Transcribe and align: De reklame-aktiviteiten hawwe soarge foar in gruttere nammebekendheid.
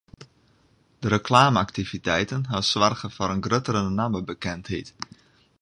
De 1.01 1.07
reklame-aktiviteiten 1.17 2.41
hawwe 2.51 2.65
soarge 2.71 3.07
foar 3.15 3.31
in 3.35 3.41
gruttere 3.45 3.81
nammebekendheid. 3.89 4.93